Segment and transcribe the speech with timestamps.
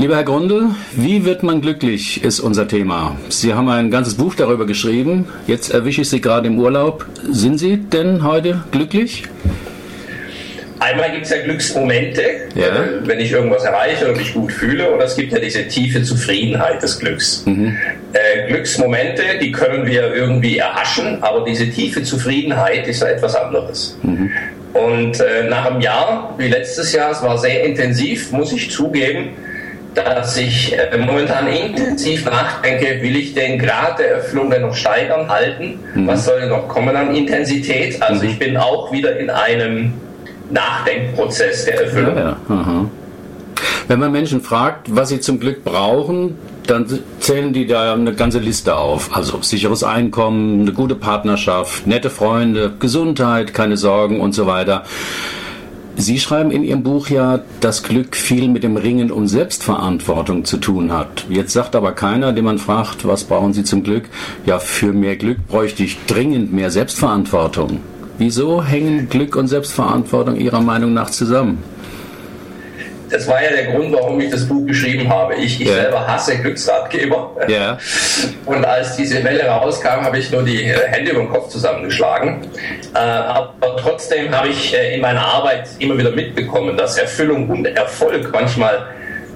[0.00, 3.18] Lieber Herr Grundl, wie wird man glücklich, ist unser Thema.
[3.28, 5.28] Sie haben ein ganzes Buch darüber geschrieben.
[5.46, 7.04] Jetzt erwische ich Sie gerade im Urlaub.
[7.30, 9.24] Sind Sie denn heute glücklich?
[10.78, 12.22] Einmal gibt es ja Glücksmomente,
[12.54, 12.66] ja.
[12.68, 16.02] Äh, wenn ich irgendwas erreiche und mich gut fühle, oder es gibt ja diese tiefe
[16.02, 17.44] Zufriedenheit des Glücks.
[17.44, 17.76] Mhm.
[18.14, 23.98] Äh, Glücksmomente, die können wir irgendwie erhaschen, aber diese tiefe Zufriedenheit ist ja etwas anderes.
[24.02, 24.30] Mhm.
[24.72, 29.32] Und äh, nach einem Jahr, wie letztes Jahr, es war sehr intensiv, muss ich zugeben,
[29.94, 35.28] dass ich äh, momentan intensiv nachdenke, will ich den Grad der Erfüllung denn noch steigern,
[35.28, 35.80] halten?
[35.94, 36.06] Mhm.
[36.06, 38.00] Was soll denn noch kommen an Intensität?
[38.02, 38.30] Also mhm.
[38.30, 39.94] ich bin auch wieder in einem
[40.50, 42.16] Nachdenkprozess der Erfüllung.
[42.16, 42.86] Ja, ja.
[43.88, 46.36] Wenn man Menschen fragt, was sie zum Glück brauchen,
[46.66, 46.86] dann
[47.18, 49.14] zählen die da eine ganze Liste auf.
[49.16, 54.84] Also sicheres Einkommen, eine gute Partnerschaft, nette Freunde, Gesundheit, keine Sorgen und so weiter.
[55.96, 60.56] Sie schreiben in Ihrem Buch ja, dass Glück viel mit dem Ringen um Selbstverantwortung zu
[60.56, 61.26] tun hat.
[61.28, 64.04] Jetzt sagt aber keiner, den man fragt, was brauchen Sie zum Glück?
[64.46, 67.80] Ja, für mehr Glück bräuchte ich dringend mehr Selbstverantwortung.
[68.18, 71.58] Wieso hängen Glück und Selbstverantwortung Ihrer Meinung nach zusammen?
[73.10, 75.34] Das war ja der Grund, warum ich das Buch geschrieben habe.
[75.34, 75.82] Ich, ich yeah.
[75.82, 77.32] selber hasse Glücksratgeber.
[77.48, 77.78] Yeah.
[78.46, 82.42] Und als diese Welle rauskam, habe ich nur die Hände über den Kopf zusammengeschlagen.
[82.94, 87.66] Äh, aber trotzdem habe ich äh, in meiner Arbeit immer wieder mitbekommen, dass Erfüllung und
[87.66, 88.86] Erfolg manchmal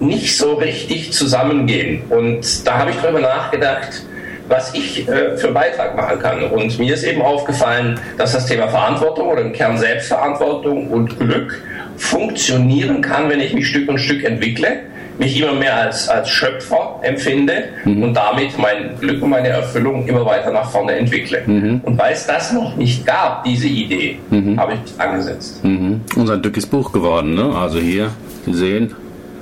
[0.00, 2.02] nicht so richtig zusammengehen.
[2.10, 4.02] Und da habe ich darüber nachgedacht,
[4.48, 6.44] was ich äh, für einen Beitrag machen kann.
[6.44, 11.62] Und mir ist eben aufgefallen, dass das Thema Verantwortung oder im Kern Selbstverantwortung und Glück
[11.96, 14.80] funktionieren kann, wenn ich mich Stück und Stück entwickle,
[15.18, 18.02] mich immer mehr als, als Schöpfer empfinde mhm.
[18.02, 21.42] und damit mein Glück und meine Erfüllung immer weiter nach vorne entwickle.
[21.46, 21.80] Mhm.
[21.84, 24.58] Und weil es das noch nicht gab, diese Idee, mhm.
[24.58, 25.64] habe ich mich angesetzt.
[25.64, 26.00] Mhm.
[26.16, 27.54] Unser dickes Buch geworden, ne?
[27.54, 28.10] Also hier,
[28.46, 28.94] Sie sehen.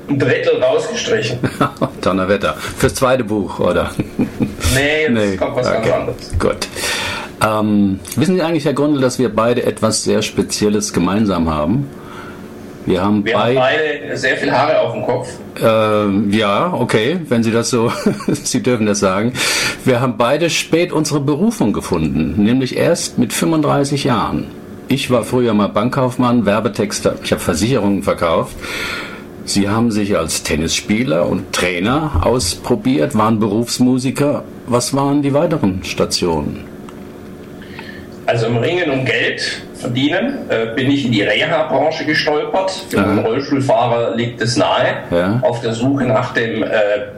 [0.08, 1.38] Ein Drittel rausgestrichen.
[2.02, 2.54] Donnerwetter.
[2.54, 3.92] Fürs zweite Buch, oder?
[4.74, 5.36] Nee, jetzt nee.
[5.36, 5.76] kommt was okay.
[5.76, 6.32] ganz anderes.
[6.38, 6.68] Gut.
[7.44, 11.88] Ähm, wissen Sie eigentlich, Herr Grundl, dass wir beide etwas sehr Spezielles gemeinsam haben?
[12.86, 15.28] Wir haben, Wir beid haben beide sehr viel Haare auf dem Kopf.
[15.60, 17.92] Äh, ja, okay, wenn Sie das so,
[18.28, 19.32] Sie dürfen das sagen.
[19.84, 24.46] Wir haben beide spät unsere Berufung gefunden, nämlich erst mit 35 Jahren.
[24.88, 28.56] Ich war früher mal Bankkaufmann, Werbetexter, ich habe Versicherungen verkauft.
[29.44, 34.44] Sie haben sich als Tennisspieler und Trainer ausprobiert, waren Berufsmusiker.
[34.66, 36.71] Was waren die weiteren Stationen?
[38.26, 42.70] Also im Ringen um Geld verdienen, äh, bin ich in die Reha-Branche gestolpert.
[42.88, 44.98] Für einen Rollstuhlfahrer liegt es nahe.
[45.10, 45.40] Ja.
[45.42, 46.68] Auf der Suche nach dem äh,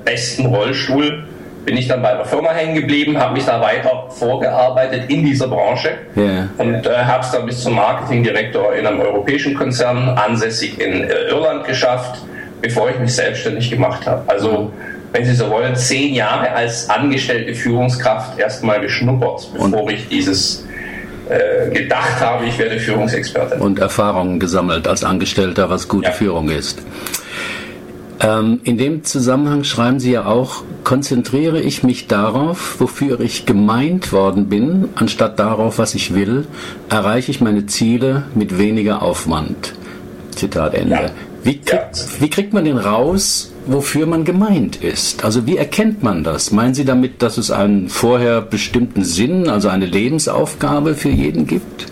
[0.05, 1.25] besten Rollstuhl
[1.65, 5.49] bin ich dann bei einer Firma hängen geblieben, habe mich da weiter vorgearbeitet in dieser
[5.49, 6.49] Branche yeah.
[6.59, 11.29] und äh, habe es dann bis zum Marketingdirektor in einem europäischen Konzern ansässig in äh,
[11.31, 12.21] Irland geschafft,
[12.61, 14.23] bevor ich mich selbstständig gemacht habe.
[14.27, 14.73] Also
[15.13, 20.67] wenn Sie so wollen, zehn Jahre als angestellte Führungskraft erstmal geschnuppert, bevor und ich dieses
[21.29, 23.57] äh, gedacht habe, ich werde Führungsexperte.
[23.57, 26.13] Und Erfahrungen gesammelt als Angestellter, was gute ja.
[26.13, 26.83] Führung ist.
[28.21, 34.13] Ähm, in dem Zusammenhang schreiben Sie ja auch, konzentriere ich mich darauf, wofür ich gemeint
[34.13, 36.47] worden bin, anstatt darauf, was ich will,
[36.89, 39.75] erreiche ich meine Ziele mit weniger Aufwand.
[40.35, 40.95] Zitat Ende.
[40.95, 41.11] Ja.
[41.43, 42.05] Wie, kriegt, ja.
[42.21, 45.25] wie kriegt man den raus, wofür man gemeint ist.
[45.25, 46.51] Also wie erkennt man das?
[46.51, 51.87] Meinen Sie damit, dass es einen vorher bestimmten Sinn, also eine Lebensaufgabe für jeden gibt?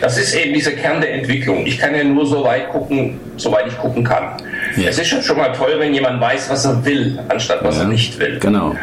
[0.00, 1.66] Das ist eben dieser Kern der Entwicklung.
[1.66, 4.36] Ich kann ja nur so weit gucken, soweit ich gucken kann.
[4.76, 4.88] Ja.
[4.88, 7.88] Es ist schon mal toll, wenn jemand weiß, was er will, anstatt was ja, er
[7.88, 8.38] nicht will.
[8.38, 8.74] Genau.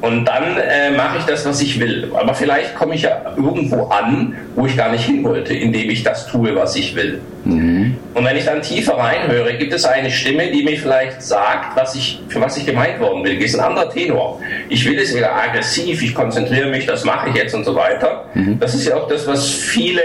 [0.00, 2.10] Und dann äh, mache ich das, was ich will.
[2.14, 6.02] Aber vielleicht komme ich ja irgendwo an, wo ich gar nicht hin wollte, indem ich
[6.02, 7.20] das tue, was ich will.
[7.44, 7.96] Mhm.
[8.14, 11.94] Und wenn ich dann tiefer reinhöre, gibt es eine Stimme, die mir vielleicht sagt, was
[11.94, 13.36] ich, für was ich gemeint worden will.
[13.36, 14.40] Das ist ein anderer Tenor.
[14.68, 18.26] Ich will es wieder aggressiv, ich konzentriere mich, das mache ich jetzt und so weiter.
[18.34, 18.58] Mhm.
[18.60, 20.02] Das ist ja auch das, was viele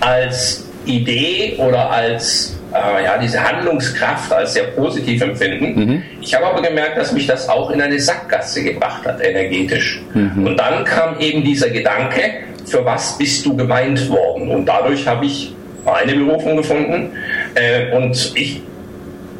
[0.00, 5.74] als Idee oder als äh, ja, diese Handlungskraft als sehr positiv empfinden.
[5.74, 6.02] Mhm.
[6.20, 10.02] Ich habe aber gemerkt, dass mich das auch in eine Sackgasse gebracht hat, energetisch.
[10.14, 10.46] Mhm.
[10.46, 12.20] Und dann kam eben dieser Gedanke,
[12.64, 14.48] für was bist du gemeint worden?
[14.48, 15.54] Und dadurch habe ich
[15.84, 17.12] meine Berufung gefunden.
[17.54, 18.62] Äh, und ich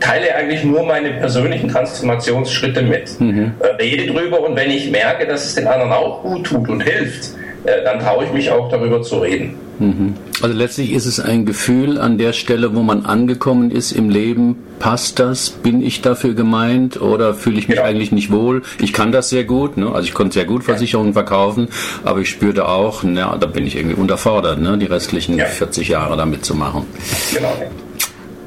[0.01, 3.21] teile eigentlich nur meine persönlichen Transformationsschritte mit.
[3.21, 3.53] Mhm.
[3.61, 6.83] Äh, rede drüber und wenn ich merke, dass es den anderen auch gut tut und
[6.83, 7.31] hilft,
[7.65, 9.55] äh, dann traue ich mich auch darüber zu reden.
[10.43, 14.57] Also letztlich ist es ein Gefühl an der Stelle, wo man angekommen ist im Leben.
[14.79, 15.51] Passt das?
[15.51, 17.01] Bin ich dafür gemeint?
[17.01, 17.85] Oder fühle ich mich ja.
[17.85, 18.63] eigentlich nicht wohl?
[18.81, 19.77] Ich kann das sehr gut.
[19.77, 19.93] Ne?
[19.93, 21.69] Also ich konnte sehr gut Versicherungen verkaufen,
[22.05, 24.79] aber ich spürte auch, na, da bin ich irgendwie unterfordert, ne?
[24.79, 25.47] die restlichen ja.
[25.47, 26.85] 40 Jahre damit zu machen.
[27.35, 27.53] Genau.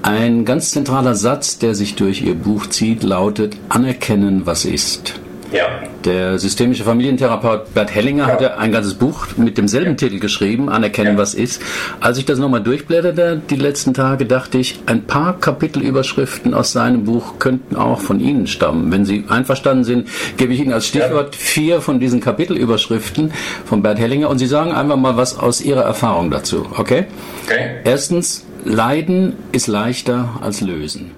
[0.01, 5.19] Ein ganz zentraler Satz, der sich durch Ihr Buch zieht, lautet Anerkennen, was ist.
[5.51, 5.67] Ja.
[6.03, 8.33] Der systemische Familientherapeut Bert Hellinger ja.
[8.33, 9.95] hatte ein ganzes Buch mit demselben ja.
[9.95, 11.17] Titel geschrieben, Anerkennen, ja.
[11.17, 11.61] was ist.
[11.99, 17.05] Als ich das nochmal durchblätterte, die letzten Tage, dachte ich, ein paar Kapitelüberschriften aus seinem
[17.05, 18.91] Buch könnten auch von Ihnen stammen.
[18.91, 20.07] Wenn Sie einverstanden sind,
[20.37, 23.31] gebe ich Ihnen als Stichwort vier von diesen Kapitelüberschriften
[23.65, 27.05] von Bert Hellinger und Sie sagen einfach mal was aus Ihrer Erfahrung dazu, okay?
[27.45, 27.81] Okay.
[27.83, 31.11] Erstens, Leiden ist leichter als lösen.